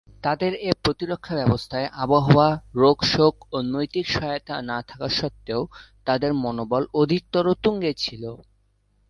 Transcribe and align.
তাদের 0.23 0.51
এ 0.61 0.71
প্রতিরক্ষা 0.83 1.33
ব্যবস্থায় 1.35 1.87
আবহাওয়া, 1.95 2.47
রোগ-শোক 2.75 3.35
ও 3.51 3.57
নৈতিক 3.67 4.05
সহায়তা 4.07 4.55
না 4.61 4.77
থাকা 4.81 5.07
স্বত্ত্বেও 5.09 5.61
তাদের 6.05 6.31
মনোবল 6.35 6.83
অধিকতর 6.93 7.45
তুঙ্গে 7.63 7.91
ছিল। 7.93 8.23